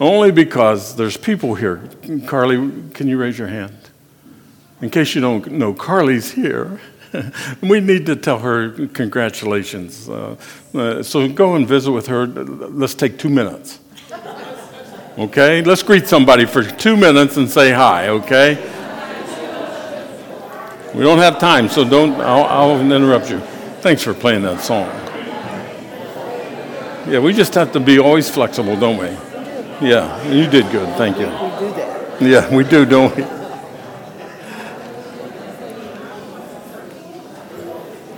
[0.00, 1.82] Only because there's people here.
[2.26, 2.56] Carly,
[2.94, 3.76] can you raise your hand?
[4.80, 6.80] In case you don't know, Carly's here.
[7.62, 10.08] we need to tell her congratulations.
[10.08, 10.36] Uh,
[10.74, 12.26] uh, so go and visit with her.
[12.26, 13.80] Let's take two minutes.
[15.18, 15.62] Okay?
[15.62, 18.54] Let's greet somebody for two minutes and say hi, okay?
[20.94, 23.40] We don't have time, so don't, I'll, I'll interrupt you.
[23.80, 24.86] Thanks for playing that song.
[27.10, 29.27] Yeah, we just have to be always flexible, don't we?
[29.80, 30.88] Yeah, you did good.
[30.96, 31.26] Thank you.
[31.26, 31.32] We
[31.68, 32.20] do that.
[32.20, 33.22] Yeah, we do, don't we?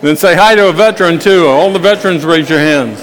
[0.00, 1.46] Then say hi to a veteran, too.
[1.46, 2.98] All the veterans, raise your hands.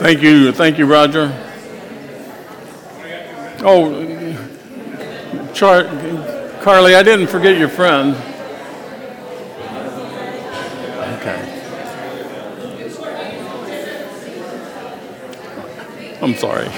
[0.00, 0.52] Thank you.
[0.52, 1.32] Thank you, Roger.
[3.62, 4.06] Oh,
[5.54, 5.84] Char-
[6.62, 8.14] Carly, I didn't forget your friend.
[16.22, 16.68] I'm sorry.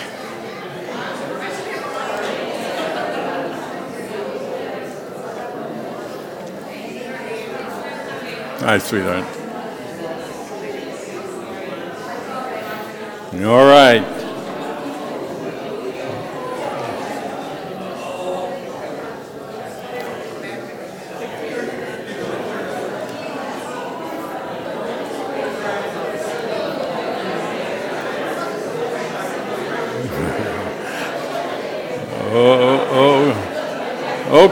[8.60, 9.24] Hi, sweetheart.
[13.34, 14.11] All right.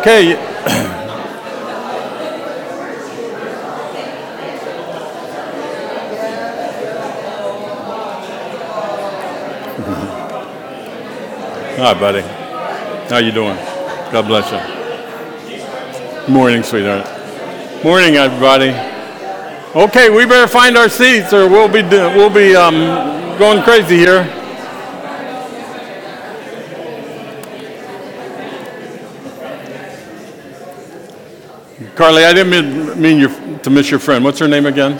[0.01, 0.33] Okay.
[11.77, 12.23] Hi, buddy.
[13.11, 13.56] How you doing?
[14.11, 16.33] God bless you.
[16.33, 17.05] Morning, sweetheart.
[17.84, 18.71] Morning, everybody.
[19.75, 24.40] Okay, we better find our seats, or we'll be we'll be um, going crazy here.
[32.00, 34.25] Carly, I didn't mean, mean your, to miss your friend.
[34.25, 34.97] What's her name again?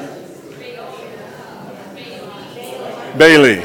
[3.17, 3.61] Bailey.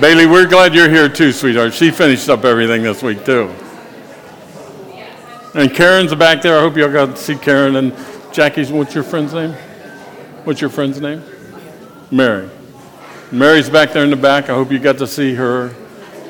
[0.00, 1.74] Bailey, we're glad you're here too, sweetheart.
[1.74, 3.54] She finished up everything this week too.
[5.54, 6.58] And Karen's back there.
[6.58, 7.76] I hope y'all got to see Karen.
[7.76, 7.94] And
[8.32, 9.52] Jackie's, what's your friend's name?
[10.42, 11.22] What's your friend's name?
[12.10, 12.50] Mary.
[13.30, 14.50] Mary's back there in the back.
[14.50, 15.68] I hope you got to see her.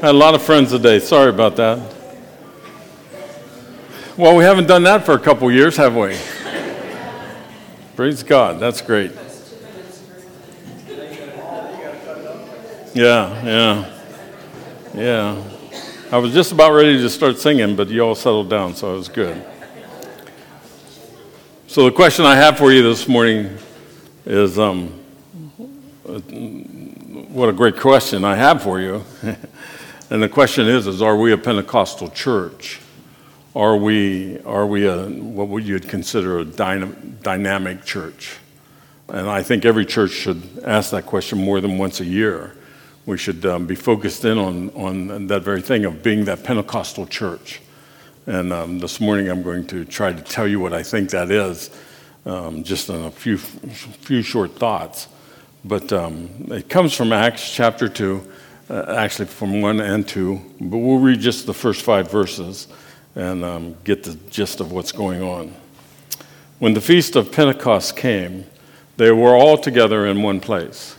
[0.03, 0.99] Had a lot of friends today.
[0.99, 1.96] Sorry about that.
[4.19, 6.17] Well, we haven't done that for a couple years, have we?
[7.97, 8.59] Praise God.
[8.59, 9.13] That's great.
[12.95, 13.93] Yeah, yeah,
[14.95, 15.43] yeah.
[16.11, 18.97] I was just about ready to start singing, but you all settled down, so it
[18.97, 19.45] was good.
[21.67, 23.59] So, the question I have for you this morning
[24.25, 24.89] is um,
[26.05, 29.05] what a great question I have for you.
[30.11, 32.81] and the question is, is are we a Pentecostal church?
[33.57, 38.37] Are we, are we a, what would you consider a dyna- dynamic church?
[39.09, 42.55] And I think every church should ask that question more than once a year.
[43.07, 47.07] We should um, be focused in on, on that very thing of being that Pentecostal
[47.07, 47.63] church.
[48.27, 51.31] And um, this morning I'm going to try to tell you what I think that
[51.31, 51.71] is,
[52.27, 55.09] um, just in a few, few short thoughts.
[55.65, 58.33] But um, it comes from Acts chapter 2,
[58.69, 60.43] uh, actually from 1 and 2.
[60.61, 62.69] But we'll read just the first five verses
[63.17, 65.53] and um, get the gist of what's going on.
[66.59, 68.45] When the feast of Pentecost came,
[68.99, 70.97] they were all together in one place.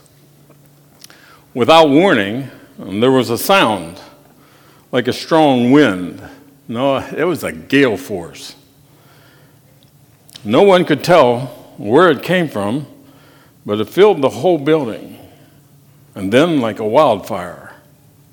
[1.54, 4.00] Without warning, um, there was a sound
[4.92, 6.22] like a strong wind.
[6.66, 8.54] No, it was a gale force.
[10.44, 11.46] No one could tell
[11.76, 12.86] where it came from,
[13.64, 15.18] but it filled the whole building.
[16.14, 17.74] And then, like a wildfire,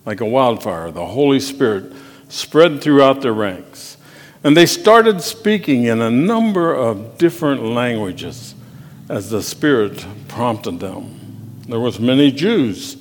[0.05, 1.93] like a wildfire, the Holy Spirit
[2.29, 3.97] spread throughout their ranks.
[4.43, 8.53] And they started speaking in a number of different languages
[9.09, 11.19] as the Spirit prompted them.
[11.67, 12.97] There was many Jews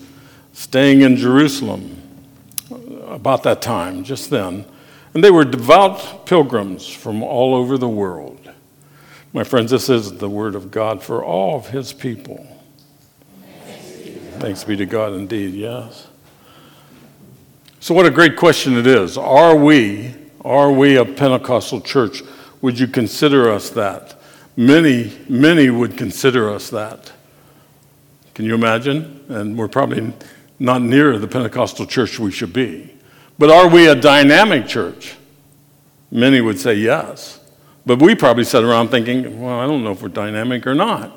[0.52, 2.00] staying in Jerusalem
[3.06, 4.64] about that time, just then,
[5.12, 8.50] and they were devout pilgrims from all over the world.
[9.32, 12.46] My friends, this is the word of God for all of his people.
[14.38, 16.08] Thanks be to God indeed, yes.
[17.84, 19.18] So, what a great question it is.
[19.18, 22.22] Are we, are we a Pentecostal church?
[22.62, 24.18] Would you consider us that?
[24.56, 27.12] Many, many would consider us that.
[28.32, 29.22] Can you imagine?
[29.28, 30.14] And we're probably
[30.58, 32.96] not near the Pentecostal church we should be.
[33.38, 35.16] But are we a dynamic church?
[36.10, 37.38] Many would say yes.
[37.84, 41.14] But we probably sat around thinking, well, I don't know if we're dynamic or not.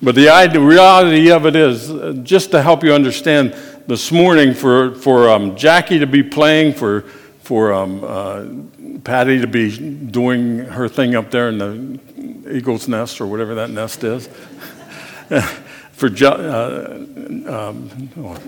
[0.00, 3.54] But the reality of it is, uh, just to help you understand,
[3.88, 7.00] this morning for, for um, Jackie to be playing, for,
[7.42, 8.44] for um, uh,
[9.02, 13.70] Patty to be doing her thing up there in the eagle's nest or whatever that
[13.70, 14.28] nest is,
[15.92, 18.38] for jo- uh, um, oh,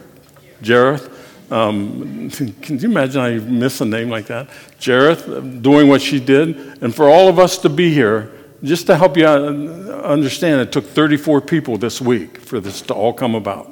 [0.62, 1.10] Jareth.
[1.50, 4.48] Um, can you imagine I miss a name like that?
[4.78, 8.30] Jareth doing what she did, and for all of us to be here
[8.62, 13.12] just to help you understand, it took 34 people this week for this to all
[13.12, 13.70] come about.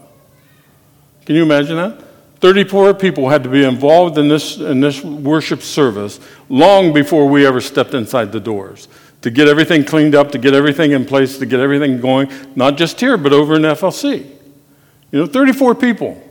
[1.26, 2.02] Can you imagine that?
[2.40, 7.44] 34 people had to be involved in this, in this worship service long before we
[7.44, 8.88] ever stepped inside the doors
[9.22, 12.76] to get everything cleaned up, to get everything in place, to get everything going, not
[12.76, 14.24] just here, but over in FLC.
[15.10, 16.22] You know, 34 people.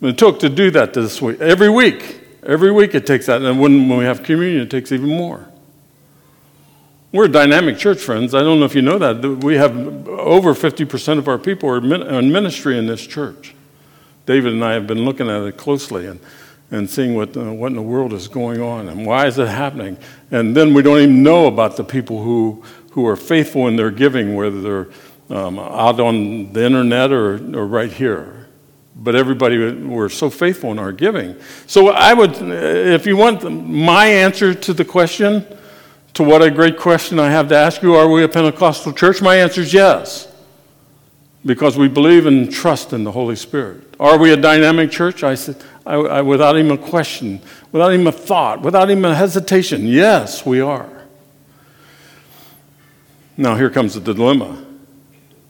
[0.00, 1.40] It took to do that this week.
[1.40, 2.20] Every week.
[2.44, 3.42] Every week it takes that.
[3.42, 5.48] And when, when we have communion, it takes even more.
[7.10, 8.34] We're a dynamic church, friends.
[8.34, 9.24] I don't know if you know that.
[9.42, 13.54] We have over 50% of our people are in ministry in this church.
[14.26, 16.20] David and I have been looking at it closely and,
[16.70, 19.48] and seeing what, uh, what in the world is going on and why is it
[19.48, 19.96] happening.
[20.30, 23.90] And then we don't even know about the people who, who are faithful in their
[23.90, 24.88] giving, whether they're
[25.30, 28.48] um, out on the internet or, or right here.
[28.94, 31.36] But everybody, we're so faithful in our giving.
[31.66, 35.46] So I would, if you want my answer to the question,
[36.18, 39.22] to what a great question I have to ask you are we a Pentecostal church?
[39.22, 40.26] My answer is yes,
[41.46, 43.94] because we believe and trust in the Holy Spirit.
[44.00, 45.22] Are we a dynamic church?
[45.22, 49.14] I said, I, I, without even a question, without even a thought, without even a
[49.14, 50.90] hesitation, yes, we are.
[53.36, 54.64] Now, here comes the dilemma.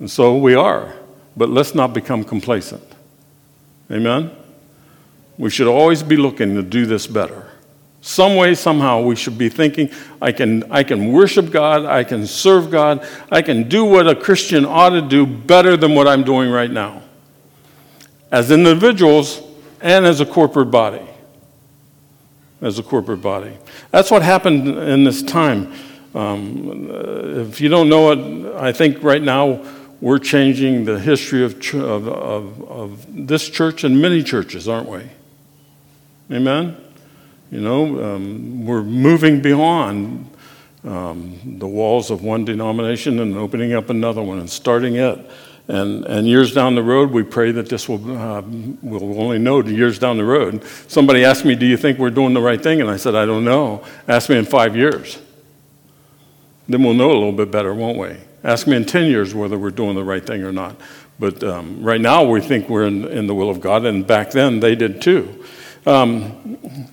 [0.00, 0.92] And so we are,
[1.34, 2.84] but let's not become complacent.
[3.90, 4.32] Amen?
[5.38, 7.50] We should always be looking to do this better.
[8.00, 9.90] Some way, somehow, we should be thinking,
[10.22, 14.14] I can, I can worship God, I can serve God, I can do what a
[14.14, 17.02] Christian ought to do better than what I'm doing right now.
[18.30, 19.42] As individuals
[19.80, 21.06] and as a corporate body.
[22.60, 23.56] As a corporate body.
[23.90, 25.72] That's what happened in this time.
[26.14, 29.64] Um, if you don't know it, I think right now
[30.00, 35.02] we're changing the history of, of, of, of this church and many churches, aren't we?
[36.30, 36.76] Amen?
[37.50, 40.30] You know, um, we're moving beyond
[40.84, 45.18] um, the walls of one denomination and opening up another one and starting it.
[45.66, 48.42] And, and years down the road, we pray that this will, uh,
[48.82, 50.64] we'll only know years down the road.
[50.88, 52.80] Somebody asked me, Do you think we're doing the right thing?
[52.80, 53.84] And I said, I don't know.
[54.06, 55.18] Ask me in five years.
[56.68, 58.16] Then we'll know a little bit better, won't we?
[58.44, 60.76] Ask me in 10 years whether we're doing the right thing or not.
[61.18, 64.30] But um, right now, we think we're in, in, the will of God, and back
[64.30, 65.44] then they did too.
[65.84, 66.88] Um,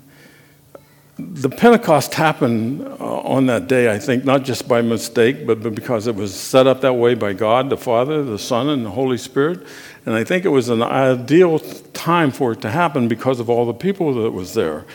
[1.17, 6.07] the Pentecost happened uh, on that day, I think, not just by mistake, but because
[6.07, 9.17] it was set up that way by God, the Father, the Son, and the Holy
[9.17, 9.65] Spirit.
[10.06, 11.59] And I think it was an ideal
[11.94, 14.85] time for it to happen because of all the people that was there.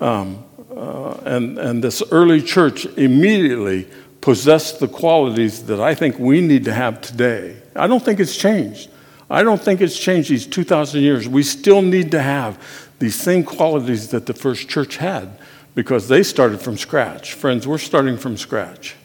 [0.00, 0.44] Um,
[0.76, 3.88] uh, and, and this early church immediately
[4.20, 7.56] possessed the qualities that I think we need to have today.
[7.76, 8.90] I don't think it's changed.
[9.30, 11.28] I don't think it's changed these 2,000 years.
[11.28, 12.60] We still need to have
[12.98, 15.38] these same qualities that the first church had
[15.78, 17.34] because they started from scratch.
[17.34, 18.96] Friends, we're starting from scratch.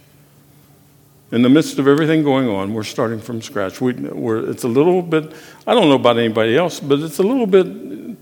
[1.31, 3.79] In the midst of everything going on, we're starting from scratch.
[3.79, 5.33] We, it's a little bit,
[5.67, 8.17] I don't know about anybody else, but it's a little bit, you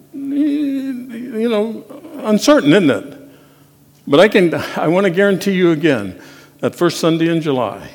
[1.49, 1.85] know,
[2.25, 3.19] uncertain, isn't it?
[4.05, 6.21] But I can, I want to guarantee you again,
[6.59, 7.89] that first Sunday in July,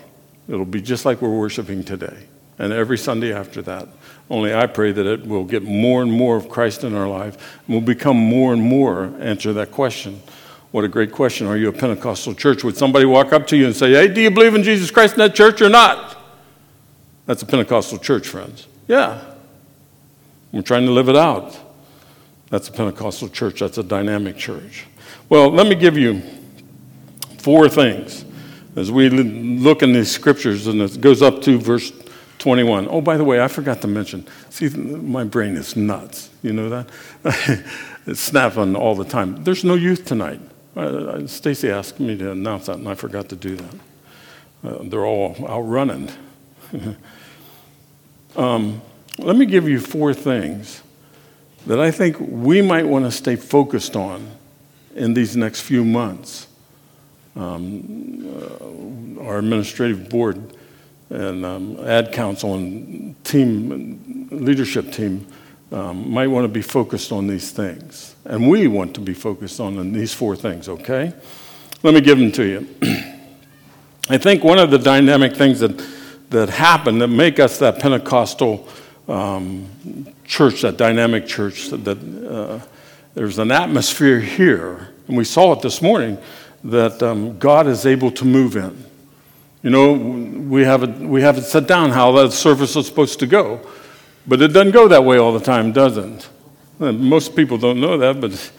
[0.48, 2.16] it'll be just like we're worshiping today,
[2.58, 3.88] and every Sunday after that.
[4.30, 7.60] Only I pray that it will get more and more of Christ in our life,
[7.66, 10.22] and we'll become more and more answer that question.
[10.76, 11.47] What a great question.
[11.47, 12.62] Are you a Pentecostal church?
[12.62, 15.14] Would somebody walk up to you and say, Hey, do you believe in Jesus Christ
[15.14, 16.18] in that church or not?
[17.25, 18.66] That's a Pentecostal church, friends.
[18.87, 19.25] Yeah.
[20.52, 21.59] We're trying to live it out.
[22.50, 23.61] That's a Pentecostal church.
[23.61, 24.85] That's a dynamic church.
[25.30, 26.21] Well, let me give you
[27.38, 28.26] four things
[28.76, 31.90] as we look in these scriptures, and it goes up to verse
[32.37, 32.88] 21.
[32.90, 34.26] Oh, by the way, I forgot to mention.
[34.50, 36.28] See, my brain is nuts.
[36.42, 36.90] You know that?
[38.06, 39.42] it's snapping all the time.
[39.42, 40.42] There's no youth tonight.
[40.76, 43.75] Uh, Stacy asked me to announce that, and I forgot to do that.
[44.62, 46.11] Uh, they're all out running.
[48.37, 48.83] um,
[49.18, 50.83] let me give you four things
[51.66, 54.30] that I think we might want to stay focused on
[54.95, 56.47] in these next few months.
[57.35, 60.56] Um, uh, our administrative board
[61.11, 65.26] and um, ad council and team leadership team
[65.73, 68.14] um, might want to be focused on these things.
[68.25, 71.12] And we want to be focused on these four things, okay?
[71.82, 72.68] Let me give them to you.
[74.08, 75.85] I think one of the dynamic things that,
[76.30, 78.68] that happen that make us that Pentecostal
[79.08, 79.68] um,
[80.25, 81.68] church, that dynamic church.
[81.68, 82.61] That uh,
[83.14, 86.18] there's an atmosphere here, and we saw it this morning
[86.64, 88.85] that um, God is able to move in.
[89.62, 93.18] You know, we have it, we have it set down how that service is supposed
[93.20, 93.61] to go,
[94.26, 96.28] but it doesn't go that way all the time, does it?
[96.78, 98.52] Most people don't know that, but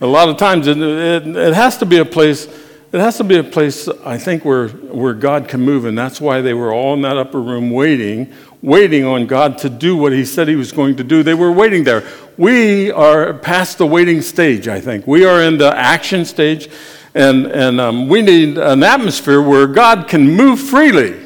[0.00, 2.48] a lot of times it, it, it has to be a place
[2.94, 5.84] it has to be a place, I think, where, where God can move.
[5.84, 9.68] And that's why they were all in that upper room waiting, waiting on God to
[9.68, 11.24] do what He said He was going to do.
[11.24, 12.04] They were waiting there.
[12.36, 15.08] We are past the waiting stage, I think.
[15.08, 16.70] We are in the action stage.
[17.16, 21.23] And, and um, we need an atmosphere where God can move freely.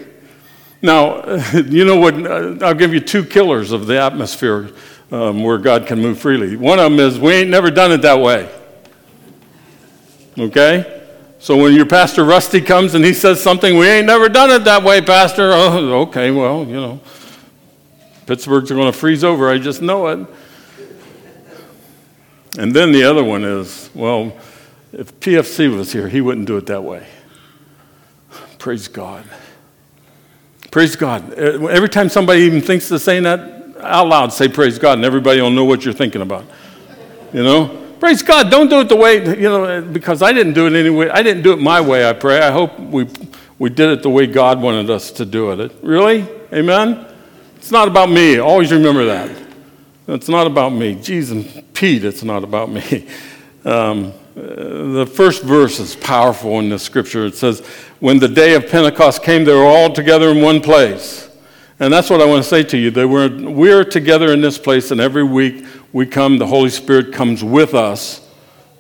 [0.81, 2.63] Now, you know what?
[2.63, 4.71] I'll give you two killers of the atmosphere
[5.11, 6.57] um, where God can move freely.
[6.57, 8.51] One of them is we ain't never done it that way.
[10.39, 10.95] Okay?
[11.41, 14.65] So when your pastor Rusty comes and he says something, we ain't never done it
[14.65, 15.53] that way, Pastor.
[15.59, 17.01] Oh, okay, well, you know,
[18.27, 19.49] Pittsburgh's going to freeze over.
[19.49, 20.27] I just know it.
[22.59, 24.37] And then the other one is, well,
[24.93, 27.07] if PFC was here, he wouldn't do it that way.
[28.59, 29.25] Praise God.
[30.79, 31.35] Praise God.
[31.35, 33.41] Every time somebody even thinks of saying that
[33.81, 36.45] out loud, say praise God, and everybody will know what you're thinking about.
[37.33, 37.95] You know?
[37.99, 38.49] Praise God.
[38.49, 41.09] Don't do it the way, you know, because I didn't do it anyway.
[41.09, 42.39] I didn't do it my way, I pray.
[42.39, 43.09] I hope we,
[43.59, 45.75] we did it the way God wanted us to do it.
[45.83, 46.25] Really?
[46.53, 47.05] Amen?
[47.57, 48.39] It's not about me.
[48.39, 49.37] Always remember that.
[50.07, 50.95] It's not about me.
[50.95, 53.05] Jesus, Pete, it's not about me.
[53.65, 57.27] Um, the first verse is powerful in the scripture.
[57.27, 57.61] It says,
[58.01, 61.29] When the day of Pentecost came, they were all together in one place.
[61.81, 62.91] And that's what I want to say to you.
[62.91, 67.13] They were, we're together in this place, and every week we come, the Holy Spirit
[67.13, 68.27] comes with us.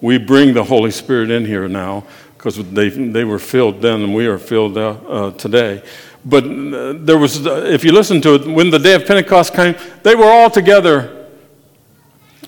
[0.00, 2.04] We bring the Holy Spirit in here now
[2.36, 5.82] because they, they were filled then and we are filled uh, uh, today.
[6.24, 9.54] But uh, there was, uh, if you listen to it, when the day of Pentecost
[9.54, 11.26] came, they were all together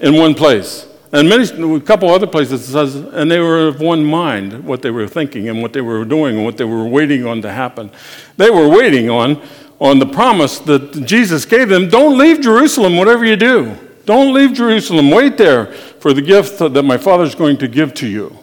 [0.00, 0.86] in one place.
[1.12, 4.80] And many, a couple other places it says, and they were of one mind, what
[4.80, 7.50] they were thinking and what they were doing and what they were waiting on to
[7.50, 7.90] happen.
[8.36, 9.42] They were waiting on,
[9.80, 13.76] on the promise that Jesus gave them don't leave Jerusalem, whatever you do.
[14.06, 15.10] Don't leave Jerusalem.
[15.10, 18.38] Wait there for the gift that my Father's going to give to you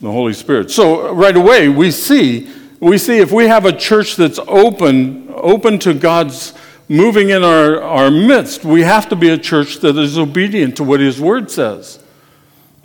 [0.00, 0.70] the Holy Spirit.
[0.70, 5.78] So, right away, we see, we see if we have a church that's open, open
[5.80, 6.54] to God's
[6.90, 10.84] moving in our, our midst, we have to be a church that is obedient to
[10.84, 12.02] what His Word says.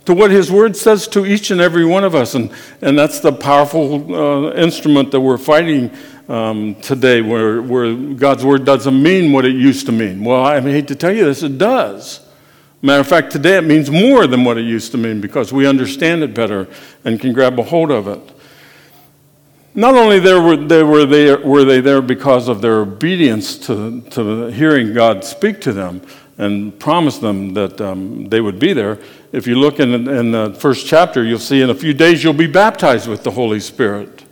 [0.04, 2.36] To what His Word says to each and every one of us.
[2.36, 5.90] And, and that's the powerful uh, instrument that we're fighting
[6.28, 10.24] um, today where, where God's word doesn't mean what it used to mean.
[10.24, 12.20] Well, I hate to tell you this, it does.
[12.82, 15.66] Matter of fact, today it means more than what it used to mean because we
[15.66, 16.68] understand it better
[17.04, 18.35] and can grab a hold of it.
[19.76, 24.00] Not only there were they, were, they, were they there because of their obedience to,
[24.10, 26.00] to hearing God speak to them
[26.38, 28.98] and promise them that um, they would be there.
[29.32, 32.32] If you look in, in the first chapter, you'll see in a few days you'll
[32.32, 34.24] be baptized with the Holy Spirit.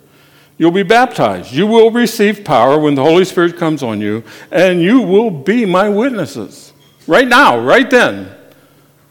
[0.57, 1.51] You'll be baptized.
[1.51, 5.63] You will receive power when the Holy Spirit comes on you, and you will be
[5.63, 6.73] my witnesses.
[7.05, 8.31] Right now, right then.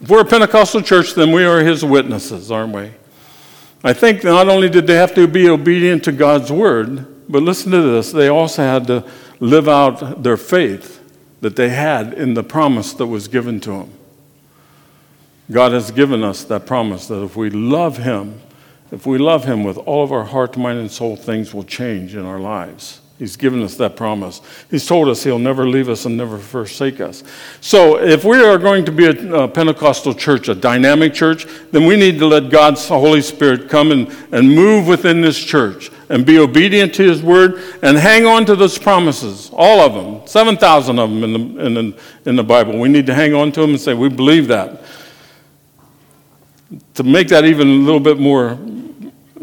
[0.01, 2.91] If we're a Pentecostal church, then we are his witnesses, aren't we?
[3.85, 7.71] I think not only did they have to be obedient to God's word, but listen
[7.71, 9.05] to this, they also had to
[9.39, 11.01] live out their faith
[11.43, 13.93] that they had in the promise that was given to them.
[15.51, 18.41] God has given us that promise that if we love him,
[18.95, 22.15] if we love Him with all of our heart, mind, and soul, things will change
[22.15, 23.01] in our lives.
[23.17, 24.41] He's given us that promise.
[24.71, 27.23] He's told us He'll never leave us and never forsake us.
[27.61, 31.95] So, if we are going to be a, Pentecostal church, a dynamic church, then we
[31.97, 36.41] need to let God's Holy Spirit come and, and move within this church and be
[36.41, 41.09] obedient to His word and hang on to those promises, all of them, 7,000 of
[41.09, 42.81] them in the, in, the, in the Bible.
[42.81, 44.83] We need to hang on to them and say, We believe that.
[46.95, 48.59] To make that even a little bit more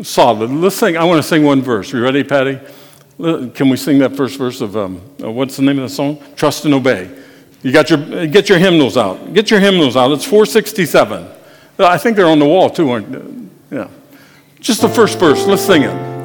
[0.03, 0.51] solid.
[0.51, 0.97] Let's sing.
[0.97, 1.93] I want to sing one verse.
[1.93, 2.59] You ready, Patty?
[3.53, 6.21] Can we sing that first verse of um, uh, what's the name of the song?
[6.35, 7.09] Trust and Obey.
[7.61, 9.33] You got your get your hymnals out.
[9.33, 10.11] Get your hymnals out.
[10.11, 11.27] It's 467.
[11.77, 13.77] I think they're on the wall too, aren't they?
[13.77, 13.87] Yeah.
[14.59, 15.45] Just the first verse.
[15.45, 16.20] Let's sing it.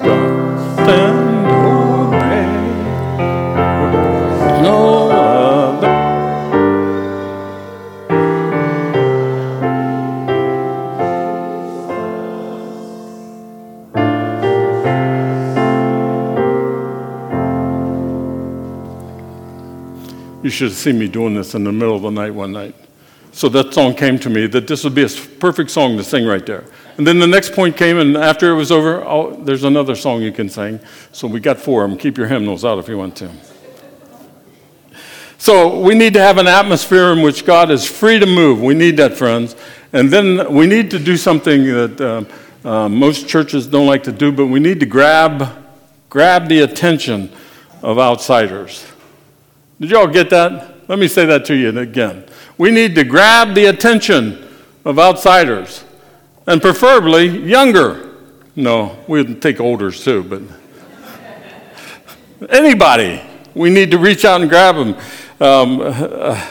[0.00, 0.44] No.
[20.42, 22.74] You should have seen me doing this in the middle of the night one night.
[23.32, 26.26] So that song came to me that this would be a perfect song to sing
[26.26, 26.64] right there.
[26.96, 30.22] And then the next point came, and after it was over, oh, there's another song
[30.22, 30.78] you can sing.
[31.12, 31.98] So we got four of them.
[31.98, 33.30] Keep your hymnals out if you want to.
[35.38, 38.62] So we need to have an atmosphere in which God is free to move.
[38.62, 39.56] We need that, friends.
[39.92, 44.12] And then we need to do something that uh, uh, most churches don't like to
[44.12, 45.50] do, but we need to grab,
[46.08, 47.30] grab the attention
[47.82, 48.86] of outsiders.
[49.80, 50.88] Did you all get that?
[50.88, 52.24] Let me say that to you again.
[52.56, 54.48] We need to grab the attention
[54.84, 55.84] of outsiders,
[56.46, 58.10] and preferably younger.
[58.56, 60.42] No, we'd take olders too, but
[62.50, 63.20] anybody.
[63.54, 64.96] We need to reach out and grab them.
[65.40, 66.50] Um, uh,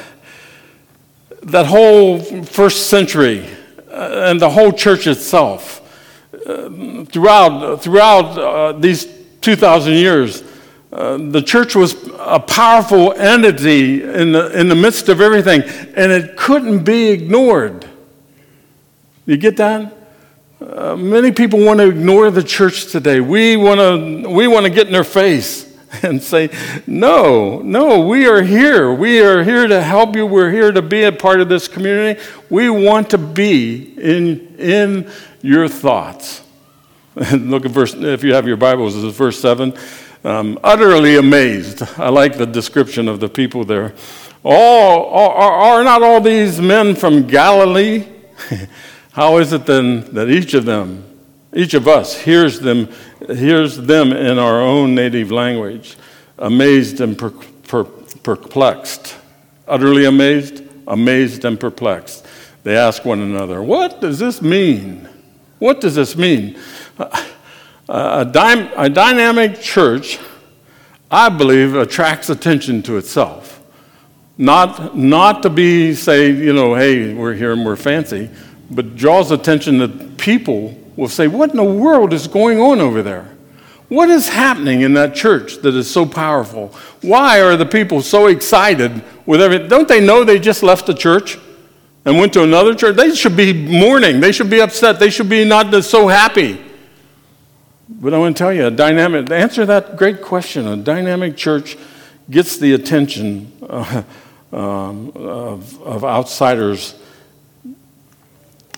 [1.44, 3.48] that whole first century
[3.92, 5.82] uh, and the whole church itself,
[6.48, 9.08] uh, throughout, throughout uh, these
[9.42, 10.44] 2,000 years,
[10.92, 15.62] uh, the church was a powerful entity in the, in the midst of everything,
[15.96, 17.86] and it couldn't be ignored.
[19.26, 19.94] You get that?
[20.62, 23.20] Uh, many people want to ignore the church today.
[23.20, 26.50] We want to we want to get in their face and say,
[26.88, 28.94] "No, no, we are here.
[28.94, 30.26] We are here to help you.
[30.26, 32.22] We're here to be a part of this community.
[32.50, 35.12] We want to be in in
[35.42, 36.42] your thoughts."
[37.16, 37.94] And Look at verse.
[37.94, 39.74] If you have your Bibles, this is verse seven
[40.24, 41.84] um, utterly amazed.
[41.98, 43.94] I like the description of the people there.
[44.44, 48.08] All, are, are not all these men from Galilee?
[49.14, 51.04] How is it then that each of them,
[51.54, 52.90] each of us, hears them,
[53.28, 55.96] hears them in our own native language,
[56.40, 59.16] amazed and per, per, perplexed?
[59.68, 62.26] Utterly amazed, amazed and perplexed.
[62.64, 65.08] They ask one another, What does this mean?
[65.60, 66.60] What does this mean?
[66.98, 70.18] A, dy- a dynamic church,
[71.12, 73.62] I believe, attracts attention to itself.
[74.40, 78.32] Not, not to be, say, you know, hey, we're here and we're fancy,
[78.70, 83.02] but draws attention that people will say, what in the world is going on over
[83.02, 83.30] there?
[83.90, 86.70] What is happening in that church that is so powerful?
[87.02, 89.68] Why are the people so excited with everything?
[89.68, 91.38] Don't they know they just left the church
[92.06, 92.96] and went to another church?
[92.96, 94.20] They should be mourning.
[94.20, 95.00] They should be upset.
[95.00, 96.60] They should be not so happy.
[97.88, 100.66] But I want to tell you, a dynamic, answer that great question.
[100.68, 101.78] A dynamic church
[102.30, 104.04] gets the attention uh,
[104.52, 106.96] um, of, of, outsiders,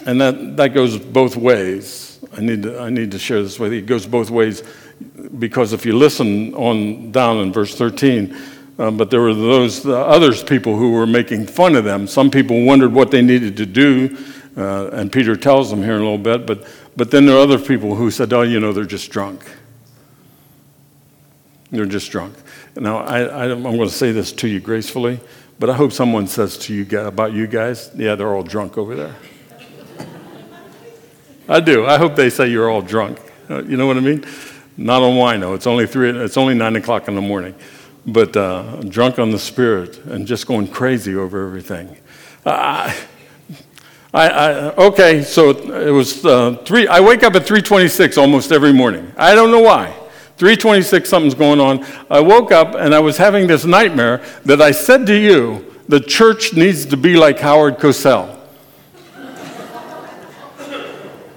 [0.05, 2.19] and that, that goes both ways.
[2.33, 3.79] I need, to, I need to share this with you.
[3.79, 4.63] It goes both ways
[5.39, 8.35] because if you listen on down in verse 13,
[8.77, 12.07] um, but there were those the others people who were making fun of them.
[12.07, 14.17] Some people wondered what they needed to do,
[14.57, 16.45] uh, and Peter tells them here in a little bit.
[16.45, 19.43] But but then there are other people who said, oh, you know, they're just drunk.
[21.71, 22.35] They're just drunk.
[22.75, 25.19] Now, I, I, am going to say this to you gracefully,
[25.59, 28.95] but I hope someone says to you about you guys, yeah, they're all drunk over
[28.95, 29.15] there.
[31.47, 31.85] I do.
[31.85, 33.19] I hope they say you're all drunk.
[33.49, 34.25] Uh, you know what I mean?
[34.77, 35.55] Not on wine, wino.
[35.55, 36.09] It's only three.
[36.09, 37.53] It's only nine o'clock in the morning,
[38.05, 41.97] but uh, drunk on the spirit and just going crazy over everything.
[42.45, 42.95] I,
[44.13, 46.87] I, okay, so it was uh, three.
[46.87, 49.11] I wake up at 3:26 almost every morning.
[49.17, 49.93] I don't know why.
[50.37, 51.85] 3:26, something's going on.
[52.09, 55.99] I woke up and I was having this nightmare that I said to you, the
[55.99, 58.35] church needs to be like Howard Cosell.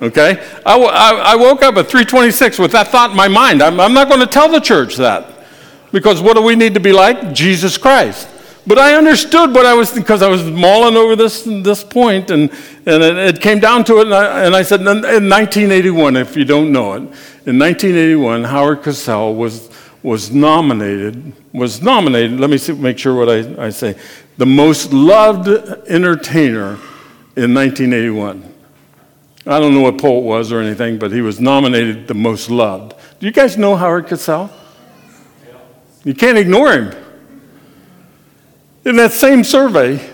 [0.00, 3.62] Okay, I, I, I woke up at 3:26 with that thought in my mind.
[3.62, 5.38] I'm, I'm not going to tell the church that
[5.92, 7.32] because what do we need to be like?
[7.32, 8.28] Jesus Christ.
[8.68, 12.50] But I understood what I was, because I was mulling over this, this point, and,
[12.84, 16.36] and it, it came down to it, and I, and I, said, in 1981, if
[16.36, 16.98] you don't know it,
[17.46, 19.70] in 1981, Howard Cosell was,
[20.02, 23.96] was nominated, was nominated, let me see, make sure what I, I say,
[24.36, 25.48] the most loved
[25.88, 26.74] entertainer
[27.36, 28.47] in 1981.
[29.48, 32.50] I don't know what poll it was or anything, but he was nominated the most
[32.50, 32.94] loved.
[33.18, 34.50] Do you guys know Howard Cosell?
[36.04, 36.94] You can't ignore him.
[38.84, 40.06] In that same survey,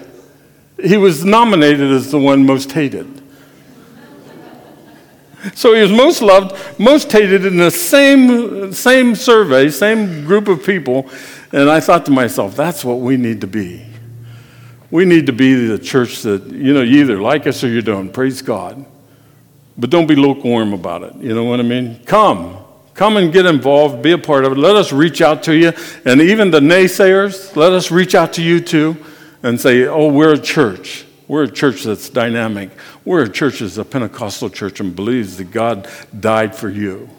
[0.80, 3.22] he was nominated as the one most hated.
[5.54, 10.64] So he was most loved, most hated in the same, same survey, same group of
[10.64, 11.10] people.
[11.52, 13.84] And I thought to myself, that's what we need to be.
[14.92, 17.82] We need to be the church that, you know, you either like us or you
[17.82, 18.12] don't.
[18.12, 18.86] Praise God.
[19.76, 21.14] But don't be lukewarm about it.
[21.16, 22.00] You know what I mean?
[22.04, 22.58] Come.
[22.94, 24.58] Come and get involved, be a part of it.
[24.58, 25.72] Let us reach out to you.
[26.04, 28.96] And even the naysayers, let us reach out to you too
[29.42, 31.04] and say, oh, we're a church.
[31.26, 32.70] We're a church that's dynamic.
[33.04, 37.10] We're a church that's a Pentecostal church and believes that God died for you.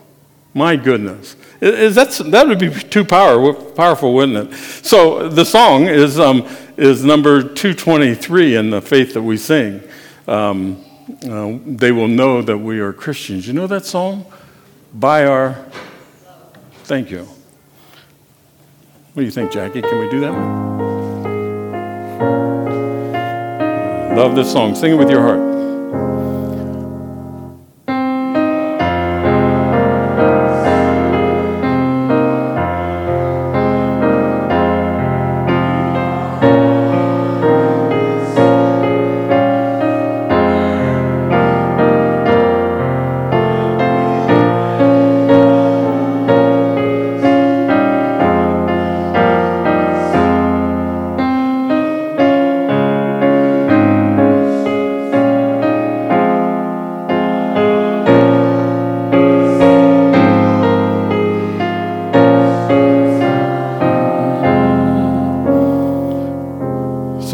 [0.54, 1.36] My goodness.
[1.60, 4.56] Is that, that would be too power, powerful, wouldn't it?
[4.56, 9.84] So the song is, um, is number 223 in the faith that we sing.
[10.30, 13.48] Um, uh, they will know that we are Christians.
[13.48, 14.26] You know that song?
[14.94, 15.66] By our.
[16.84, 17.28] Thank you.
[19.14, 19.82] What do you think, Jackie?
[19.82, 20.34] Can we do that?
[24.16, 24.76] Love this song.
[24.76, 25.35] Sing it with your heart.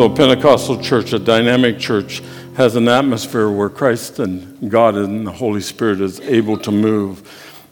[0.01, 2.23] So, Pentecostal church, a dynamic church,
[2.57, 7.21] has an atmosphere where Christ and God and the Holy Spirit is able to move.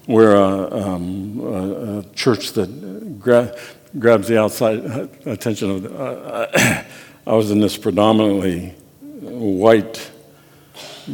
[0.05, 3.57] We're a, um, a, a church that gra-
[3.97, 5.81] grabs the outside attention of.
[5.81, 6.83] The, uh,
[7.25, 8.75] I was in this predominantly
[9.21, 10.11] white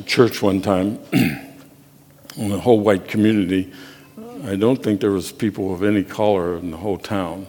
[0.05, 3.71] church one time, in the whole white community.
[4.43, 7.47] I don't think there was people of any color in the whole town.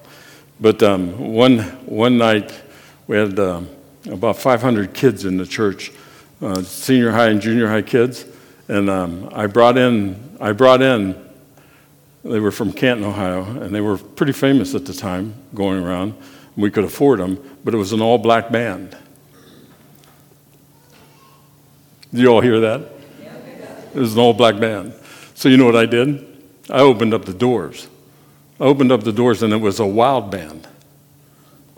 [0.61, 2.53] But um, one, one night,
[3.07, 3.63] we had uh,
[4.11, 5.93] about 500 kids in the church,
[6.43, 8.25] uh, senior high and junior high kids,
[8.69, 11.23] and um, I brought in I brought in.
[12.25, 16.15] They were from Canton, Ohio, and they were pretty famous at the time, going around.
[16.57, 18.97] We could afford them, but it was an all-black band.
[22.13, 22.89] Did you all hear that?
[23.95, 24.95] It was an all-black band.
[25.35, 26.27] So you know what I did?
[26.69, 27.89] I opened up the doors.
[28.59, 30.67] I opened up the doors, and it was a wild band.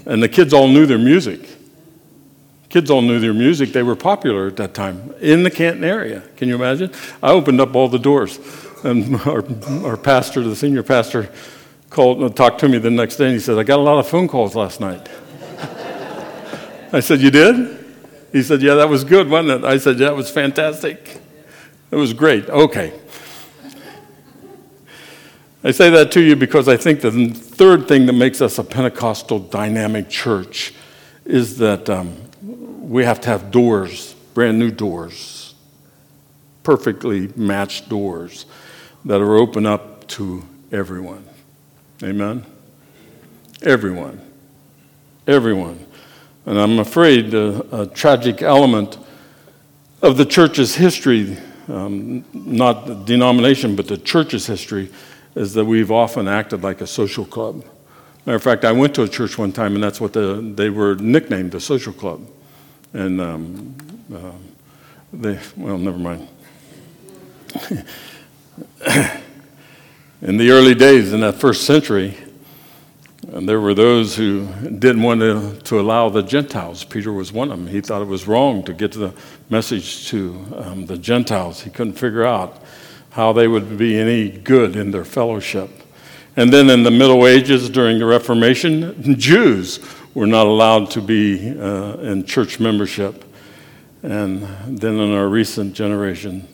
[0.08, 1.46] And the kids all knew their music.
[2.70, 3.72] Kids all knew their music.
[3.72, 6.22] They were popular at that time in the Canton area.
[6.36, 6.90] Can you imagine?
[7.22, 8.40] I opened up all the doors.
[8.82, 9.44] And our,
[9.84, 11.30] our pastor, the senior pastor,
[11.90, 13.98] called and talked to me the next day and he said, I got a lot
[13.98, 15.08] of phone calls last night.
[16.92, 17.84] I said, You did?
[18.32, 19.66] He said, Yeah, that was good, wasn't it?
[19.66, 21.20] I said, Yeah, it was fantastic.
[21.90, 22.48] It was great.
[22.48, 22.92] Okay.
[25.68, 28.64] I say that to you because I think the third thing that makes us a
[28.64, 30.72] Pentecostal dynamic church
[31.26, 32.16] is that um,
[32.88, 35.54] we have to have doors, brand new doors,
[36.62, 38.46] perfectly matched doors
[39.04, 41.28] that are open up to everyone.
[42.02, 42.46] Amen?
[43.60, 44.22] Everyone.
[45.26, 45.86] Everyone.
[46.46, 48.96] And I'm afraid a, a tragic element
[50.00, 51.36] of the church's history,
[51.68, 54.88] um, not the denomination, but the church's history,
[55.34, 57.64] is that we've often acted like a social club.
[58.26, 60.70] Matter of fact, I went to a church one time, and that's what the, they
[60.70, 62.26] were nicknamed, the social club.
[62.92, 63.74] And um,
[64.14, 64.32] uh,
[65.12, 66.28] they, well, never mind.
[70.20, 72.16] in the early days, in that first century,
[73.32, 76.84] and there were those who didn't want to, to allow the Gentiles.
[76.84, 77.66] Peter was one of them.
[77.66, 79.12] He thought it was wrong to get the
[79.50, 81.60] message to um, the Gentiles.
[81.60, 82.62] He couldn't figure out
[83.18, 85.68] how they would be any good in their fellowship.
[86.36, 89.80] And then in the Middle Ages, during the Reformation, Jews
[90.14, 93.24] were not allowed to be uh, in church membership.
[94.04, 94.42] And
[94.78, 96.46] then in our recent generation,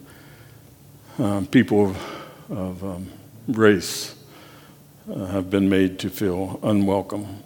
[1.18, 3.10] um, people of, of um,
[3.46, 4.14] race
[5.14, 7.42] uh, have been made to feel unwelcome.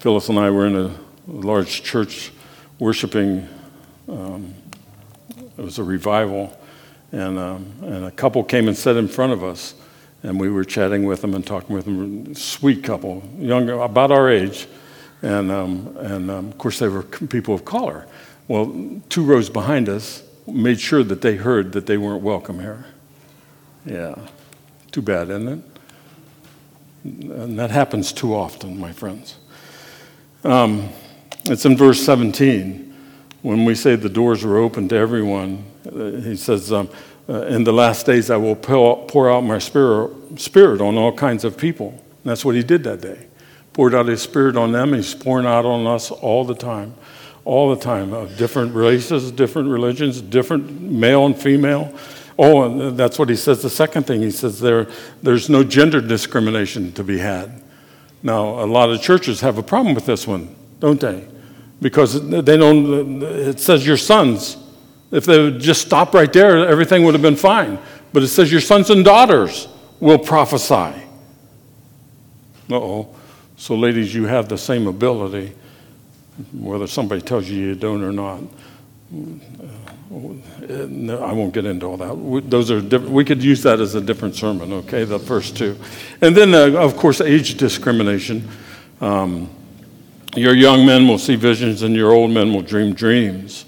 [0.00, 0.94] Phyllis and I were in a
[1.26, 2.30] large church
[2.78, 3.48] worshiping,
[4.06, 4.54] um,
[5.56, 6.57] it was a revival
[7.12, 9.74] and, um, and a couple came and sat in front of us,
[10.22, 12.34] and we were chatting with them and talking with them.
[12.34, 14.66] Sweet couple, young, about our age,
[15.22, 18.06] and, um, and um, of course they were people of color.
[18.46, 18.74] Well,
[19.08, 22.86] two rows behind us made sure that they heard that they weren't welcome here.
[23.84, 24.14] Yeah,
[24.90, 25.64] too bad, isn't it?
[27.04, 29.36] And that happens too often, my friends.
[30.44, 30.88] Um,
[31.44, 32.94] it's in verse 17
[33.42, 36.88] when we say the doors are open to everyone, he says, um,
[37.28, 41.44] uh, In the last days I will pour out my spirit, spirit on all kinds
[41.44, 41.90] of people.
[41.90, 43.26] And that's what he did that day.
[43.72, 46.94] Poured out his spirit on them, he's pouring out on us all the time.
[47.44, 51.94] All the time, of different races, different religions, different male and female,
[52.38, 53.62] Oh, and that's what he says.
[53.62, 54.86] The second thing he says there,
[55.22, 57.62] there's no gender discrimination to be had.
[58.22, 61.26] Now, a lot of churches have a problem with this one, don't they?
[61.82, 64.56] Because they don't, it says your sons.
[65.10, 67.78] If they would just stop right there, everything would have been fine.
[68.12, 69.68] But it says your sons and daughters
[70.00, 70.74] will prophesy.
[72.70, 73.14] Uh oh.
[73.56, 75.52] So, ladies, you have the same ability,
[76.52, 78.42] whether somebody tells you you don't or not.
[80.10, 82.50] No, I won't get into all that.
[82.50, 83.12] Those are different.
[83.12, 85.04] We could use that as a different sermon, okay?
[85.04, 85.76] The first two.
[86.20, 88.48] And then, uh, of course, age discrimination.
[89.00, 89.50] Um,
[90.36, 93.64] your young men will see visions, and your old men will dream dreams.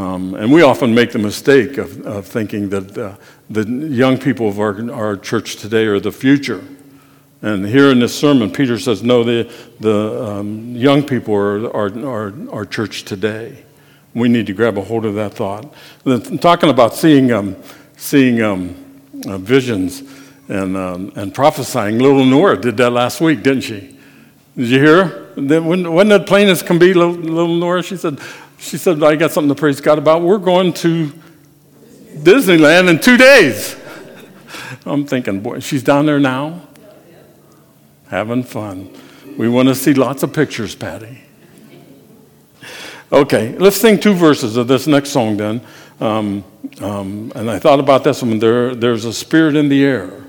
[0.00, 3.16] Um, and we often make the mistake of, of thinking that uh,
[3.50, 6.64] the young people of our, our church today are the future.
[7.42, 12.64] And here in this sermon, Peter says, no, the, the um, young people are, our
[12.64, 13.62] church today.
[14.14, 15.70] We need to grab a hold of that thought.
[16.40, 17.56] Talking about seeing, um,
[17.98, 18.74] seeing um,
[19.26, 20.02] uh, visions
[20.48, 23.98] and, um, and prophesying, little Nora did that last week, didn't she?
[24.56, 28.18] Did you hear when the plain as can be, little, little Nora, she said,
[28.60, 30.22] she said, I got something to praise God about.
[30.22, 31.12] We're going to
[32.14, 33.76] Disneyland in two days.
[34.84, 36.68] I'm thinking, boy, she's down there now,
[38.08, 38.90] having fun.
[39.36, 41.22] We want to see lots of pictures, Patty.
[43.10, 45.62] Okay, let's sing two verses of this next song then.
[46.00, 46.44] Um,
[46.80, 48.38] um, and I thought about this one.
[48.38, 50.24] There, there's a spirit in the air.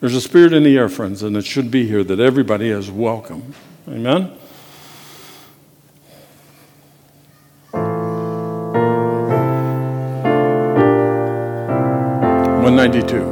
[0.00, 2.90] There's a spirit in the air, friends, and it should be here that everybody is
[2.90, 3.54] welcome.
[3.88, 4.36] Amen?
[12.72, 13.31] 192.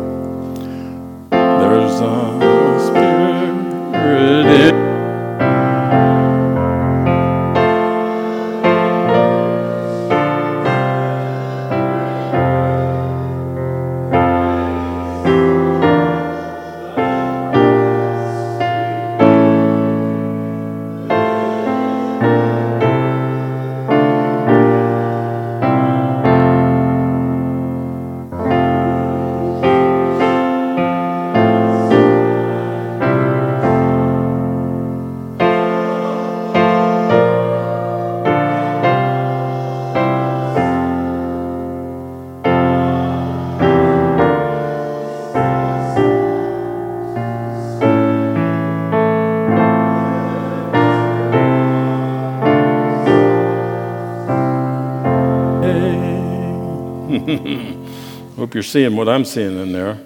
[58.60, 59.98] You're seeing what I'm seeing in there,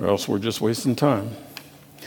[0.00, 1.28] or else we're just wasting time.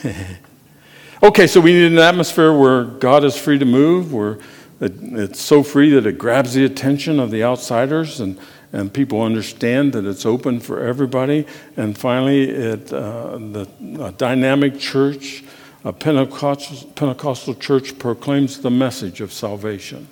[1.24, 4.40] okay, so we need an atmosphere where God is free to move, where
[4.80, 8.40] it's so free that it grabs the attention of the outsiders and,
[8.72, 11.46] and people understand that it's open for everybody.
[11.76, 15.44] And finally, it, uh, the dynamic church,
[15.84, 20.08] a Pentecostal, Pentecostal church proclaims the message of salvation.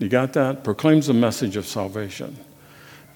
[0.00, 0.64] You got that?
[0.64, 2.36] Proclaims the message of salvation.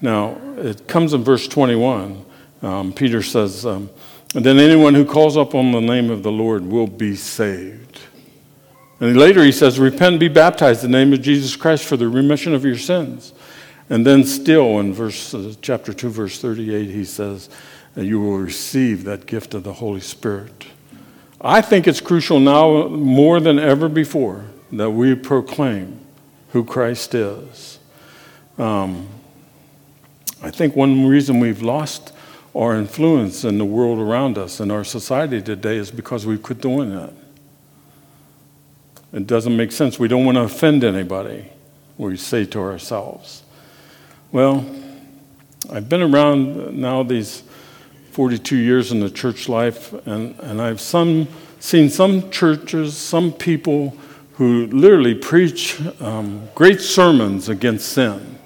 [0.01, 2.25] Now, it comes in verse 21.
[2.61, 3.89] Um, Peter says, um,
[4.35, 7.99] And then anyone who calls upon the name of the Lord will be saved.
[8.99, 12.07] And later he says, Repent, be baptized in the name of Jesus Christ for the
[12.07, 13.33] remission of your sins.
[13.89, 17.49] And then still in verse uh, chapter 2 verse 38 he says
[17.95, 20.67] you will receive that gift of the Holy Spirit.
[21.41, 25.99] I think it's crucial now more than ever before that we proclaim
[26.51, 27.79] who Christ is.
[28.57, 29.07] Um,
[30.41, 32.13] I think one reason we've lost
[32.55, 36.61] our influence in the world around us and our society today is because we quit
[36.61, 37.13] doing that.
[39.11, 39.99] It doesn't make sense.
[39.99, 41.45] We don't want to offend anybody,
[41.97, 43.43] we say to ourselves.
[44.31, 44.65] Well,
[45.71, 47.43] I've been around now these
[48.11, 51.27] 42 years in the church life, and, and I've some,
[51.59, 53.95] seen some churches, some people
[54.33, 58.38] who literally preach um, great sermons against sin.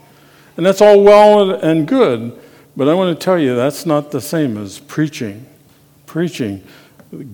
[0.55, 2.39] And that's all well and good,
[2.75, 5.47] but I want to tell you that's not the same as preaching.
[6.05, 6.63] Preaching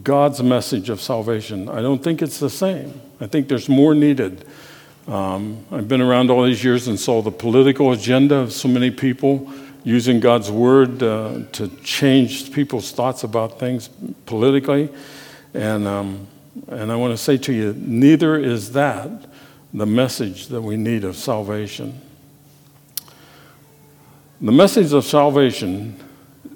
[0.03, 1.69] God's message of salvation.
[1.69, 3.01] I don't think it's the same.
[3.21, 4.45] I think there's more needed.
[5.07, 8.91] Um, I've been around all these years and saw the political agenda of so many
[8.91, 9.51] people
[9.83, 13.89] using God's word uh, to change people's thoughts about things
[14.25, 14.89] politically.
[15.53, 16.27] And, um,
[16.67, 19.09] and I want to say to you, neither is that
[19.73, 21.99] the message that we need of salvation.
[24.41, 25.99] The message of salvation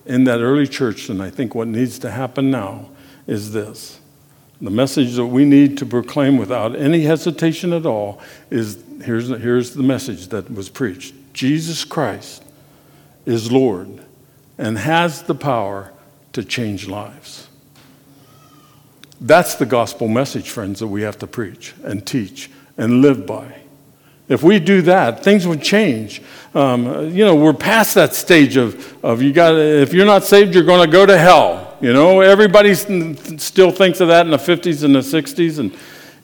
[0.06, 2.90] in that early church, and I think what needs to happen now,
[3.28, 4.00] is this.
[4.62, 9.74] The message that we need to proclaim without any hesitation at all is here's, here's
[9.74, 12.44] the message that was preached Jesus Christ
[13.26, 14.06] is Lord
[14.58, 15.92] and has the power
[16.32, 17.50] to change lives.
[19.20, 23.63] That's the gospel message, friends, that we have to preach and teach and live by.
[24.30, 26.22] If we do that, things would change.
[26.54, 30.54] Um, you know, we're past that stage of, of you got if you're not saved,
[30.56, 31.78] you're going to go to hell.
[31.82, 35.76] You know, everybody still thinks of that in the 50s and the 60s, and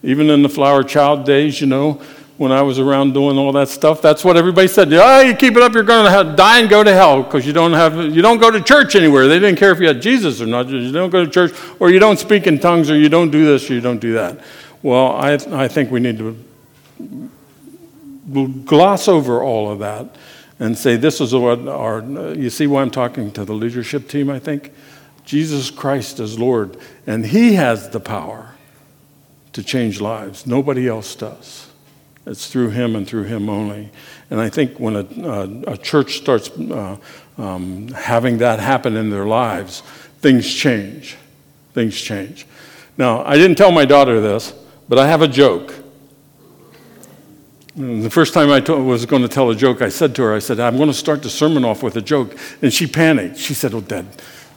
[0.03, 2.01] even in the flower child days, you know,
[2.37, 4.01] when I was around doing all that stuff.
[4.01, 4.93] That's what everybody said.
[4.93, 7.51] Oh, you keep it up, you're going to die and go to hell because you
[7.51, 9.27] don't have you don't go to church anywhere.
[9.27, 10.69] They didn't care if you had Jesus or not.
[10.69, 13.45] You don't go to church, or you don't speak in tongues, or you don't do
[13.45, 14.39] this, or you don't do that.
[14.81, 16.41] Well, I I think we need to
[18.65, 20.15] gloss over all of that
[20.59, 22.01] and say this is what our.
[22.33, 24.29] You see why I'm talking to the leadership team?
[24.29, 24.73] I think
[25.25, 28.55] Jesus Christ is Lord, and He has the power
[29.53, 30.45] to change lives.
[30.45, 31.69] Nobody else does.
[32.25, 33.89] It's through him and through him only.
[34.29, 36.97] And I think when a, a, a church starts uh,
[37.37, 39.81] um, having that happen in their lives,
[40.19, 41.17] things change.
[41.73, 42.45] Things change.
[42.97, 44.53] Now, I didn't tell my daughter this,
[44.87, 45.73] but I have a joke.
[47.79, 50.35] And the first time I was going to tell a joke, I said to her,
[50.35, 52.37] I said, I'm going to start the sermon off with a joke.
[52.61, 53.37] And she panicked.
[53.37, 54.05] She said, Oh, Dad,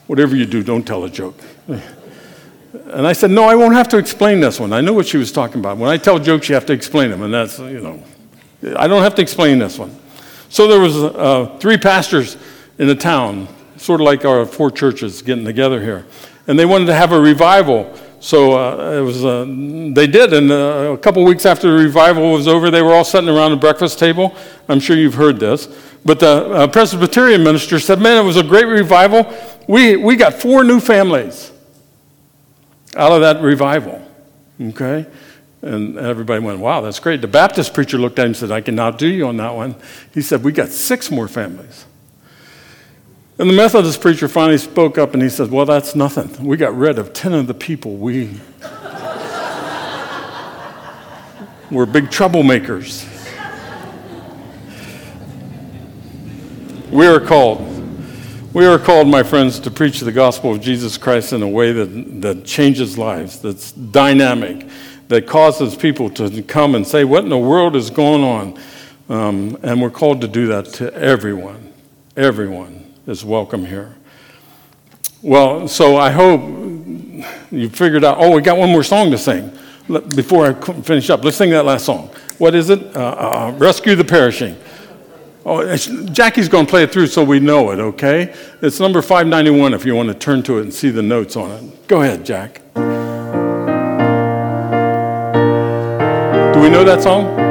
[0.07, 1.39] whatever you do, don't tell a joke.
[2.85, 4.73] And I said, No, I won't have to explain this one.
[4.73, 5.77] I know what she was talking about.
[5.77, 7.21] When I tell jokes, you have to explain them.
[7.21, 8.03] And that's, you know,
[8.75, 9.95] I don't have to explain this one.
[10.49, 12.35] So there was uh, three pastors
[12.79, 16.05] in the town, sort of like our four churches getting together here.
[16.47, 17.95] And they wanted to have a revival.
[18.23, 20.31] So uh, it was, uh, they did.
[20.31, 23.51] And uh, a couple weeks after the revival was over, they were all sitting around
[23.51, 24.33] the breakfast table.
[24.69, 25.67] I'm sure you've heard this.
[26.05, 29.29] But the uh, Presbyterian minister said, Man, it was a great revival.
[29.67, 31.51] We, we got four new families
[32.95, 34.01] out of that revival.
[34.61, 35.05] Okay?
[35.61, 37.19] And everybody went, wow, that's great.
[37.19, 39.75] The Baptist preacher looked at him and said, I can do you on that one.
[40.13, 41.85] He said, we got six more families.
[43.39, 46.45] And the Methodist preacher finally spoke up and he said, well, that's nothing.
[46.45, 48.39] We got rid of 10 of the people we
[51.71, 53.09] were big troublemakers.
[56.91, 57.71] We are called
[58.53, 61.71] we are called, my friends, to preach the gospel of Jesus Christ in a way
[61.71, 64.67] that, that changes lives, that's dynamic,
[65.07, 68.59] that causes people to come and say, What in the world is going on?
[69.09, 71.73] Um, and we're called to do that to everyone.
[72.15, 73.95] Everyone is welcome here.
[75.21, 76.41] Well, so I hope
[77.51, 78.17] you figured out.
[78.19, 79.51] Oh, we got one more song to sing
[80.15, 81.23] before I finish up.
[81.23, 82.09] Let's sing that last song.
[82.37, 82.95] What is it?
[82.95, 84.57] Uh, uh, Rescue the Perishing.
[85.45, 88.33] Oh, Jackie's going to play it through so we know it, okay?
[88.61, 91.51] It's number 591 if you want to turn to it and see the notes on
[91.51, 91.87] it.
[91.87, 92.61] Go ahead, Jack.
[92.73, 92.81] Do
[96.61, 97.42] we know that song?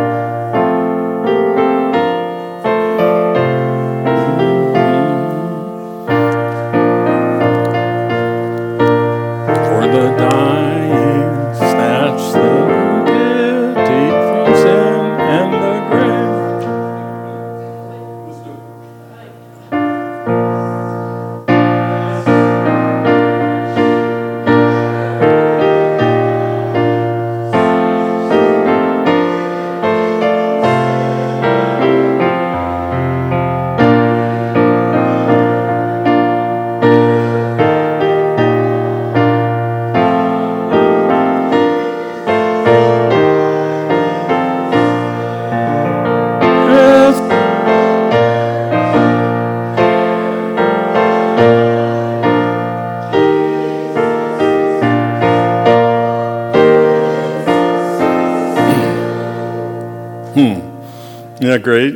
[61.53, 61.95] That great?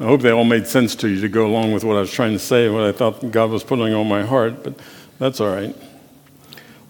[0.00, 2.10] I hope they all made sense to you to go along with what I was
[2.10, 4.78] trying to say, what I thought God was putting on my heart, but
[5.18, 5.76] that's all right.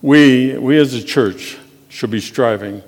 [0.00, 2.80] We, we as a church should be striving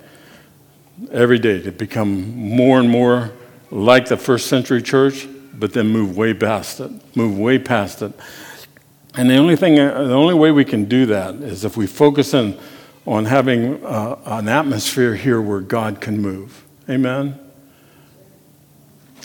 [1.11, 3.33] every day to become more and more
[3.73, 8.13] like the first century church, but then move way past it, move way past it.
[9.15, 12.35] And the only thing, the only way we can do that is if we focus
[12.35, 12.57] in
[13.05, 16.65] on having uh, an atmosphere here where God can move.
[16.89, 17.50] Amen.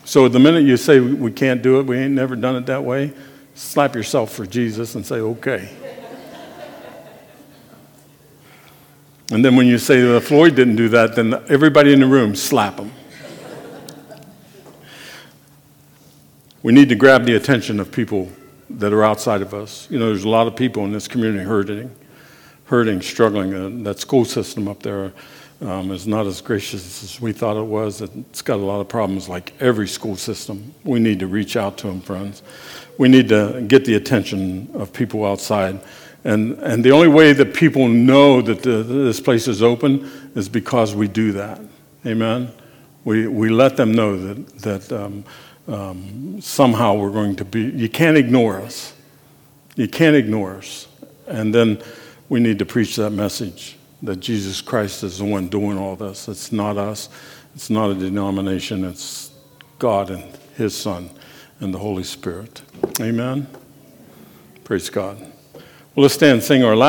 [0.05, 2.83] So the minute you say we can't do it, we ain't never done it that
[2.83, 3.11] way,
[3.55, 5.67] slap yourself for Jesus and say, okay.
[9.31, 12.35] and then when you say that Floyd didn't do that, then everybody in the room
[12.35, 12.91] slap him.
[16.61, 18.31] we need to grab the attention of people
[18.69, 19.89] that are outside of us.
[19.89, 21.95] You know, there's a lot of people in this community hurting,
[22.65, 23.53] hurting, struggling.
[23.55, 25.13] Uh, that school system up there,
[25.61, 28.01] um, is not as gracious as we thought it was.
[28.01, 30.73] It's got a lot of problems, like every school system.
[30.83, 32.43] We need to reach out to them, friends.
[32.97, 35.79] We need to get the attention of people outside.
[36.23, 40.49] And, and the only way that people know that the, this place is open is
[40.49, 41.61] because we do that.
[42.05, 42.51] Amen?
[43.03, 45.23] We, we let them know that, that um,
[45.67, 48.93] um, somehow we're going to be, you can't ignore us.
[49.75, 50.87] You can't ignore us.
[51.27, 51.81] And then
[52.29, 56.27] we need to preach that message that Jesus Christ is the one doing all this.
[56.27, 57.09] It's not us,
[57.55, 59.31] it's not a denomination, it's
[59.79, 60.23] God and
[60.55, 61.09] His Son
[61.59, 62.61] and the Holy Spirit.
[62.99, 63.47] Amen?
[64.63, 65.19] Praise God.
[65.95, 66.83] Well, let's stand and sing our last.